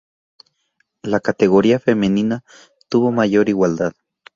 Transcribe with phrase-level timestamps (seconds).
[1.03, 2.43] La categoría femenina
[2.89, 3.93] tuvo mayor igualdad.